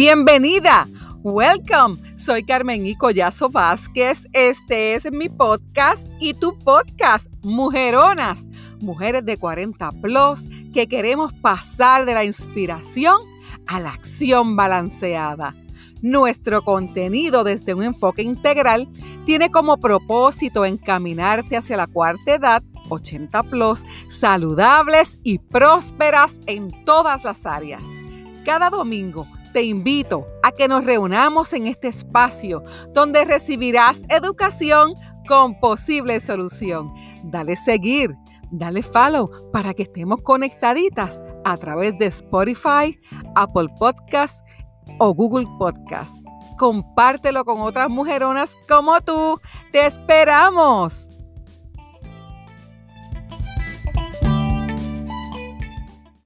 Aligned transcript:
Bienvenida. 0.00 0.86
Welcome. 1.24 1.98
Soy 2.16 2.44
Carmen 2.44 2.86
y 2.86 2.94
Collazo 2.94 3.48
Vázquez. 3.48 4.28
Este 4.32 4.94
es 4.94 5.10
mi 5.10 5.28
podcast 5.28 6.06
y 6.20 6.34
tu 6.34 6.56
podcast, 6.56 7.28
Mujeronas, 7.42 8.46
mujeres 8.80 9.24
de 9.24 9.36
40 9.36 9.90
plus 10.00 10.46
que 10.72 10.86
queremos 10.86 11.32
pasar 11.32 12.06
de 12.06 12.14
la 12.14 12.24
inspiración 12.24 13.16
a 13.66 13.80
la 13.80 13.90
acción 13.90 14.54
balanceada. 14.54 15.56
Nuestro 16.00 16.62
contenido 16.62 17.42
desde 17.42 17.74
un 17.74 17.82
enfoque 17.82 18.22
integral 18.22 18.88
tiene 19.26 19.50
como 19.50 19.78
propósito 19.78 20.64
encaminarte 20.64 21.56
hacia 21.56 21.76
la 21.76 21.88
cuarta 21.88 22.36
edad 22.36 22.62
80 22.88 23.42
plus, 23.50 23.84
saludables 24.08 25.18
y 25.24 25.38
prósperas 25.40 26.38
en 26.46 26.84
todas 26.84 27.24
las 27.24 27.44
áreas. 27.46 27.82
Cada 28.44 28.70
domingo 28.70 29.26
te 29.58 29.64
invito 29.64 30.24
a 30.44 30.52
que 30.52 30.68
nos 30.68 30.84
reunamos 30.84 31.52
en 31.52 31.66
este 31.66 31.88
espacio 31.88 32.62
donde 32.94 33.24
recibirás 33.24 34.02
educación 34.08 34.94
con 35.26 35.58
posible 35.58 36.20
solución. 36.20 36.94
Dale 37.24 37.56
seguir, 37.56 38.14
dale 38.52 38.84
follow 38.84 39.28
para 39.52 39.74
que 39.74 39.82
estemos 39.82 40.22
conectaditas 40.22 41.24
a 41.44 41.56
través 41.56 41.98
de 41.98 42.06
Spotify, 42.06 42.96
Apple 43.34 43.66
Podcast 43.80 44.46
o 45.00 45.12
Google 45.12 45.48
Podcast. 45.58 46.16
Compártelo 46.56 47.44
con 47.44 47.60
otras 47.60 47.88
mujeronas 47.88 48.54
como 48.68 49.00
tú. 49.00 49.40
Te 49.72 49.86
esperamos. 49.86 51.08